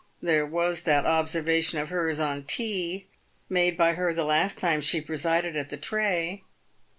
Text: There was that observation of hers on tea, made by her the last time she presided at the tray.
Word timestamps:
There 0.19 0.47
was 0.47 0.81
that 0.81 1.05
observation 1.05 1.77
of 1.77 1.89
hers 1.89 2.19
on 2.19 2.45
tea, 2.45 3.05
made 3.49 3.77
by 3.77 3.93
her 3.93 4.15
the 4.15 4.23
last 4.25 4.57
time 4.57 4.81
she 4.81 4.99
presided 4.99 5.55
at 5.55 5.69
the 5.69 5.77
tray. 5.77 6.41